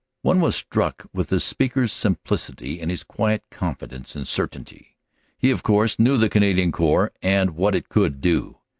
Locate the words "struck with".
0.55-1.27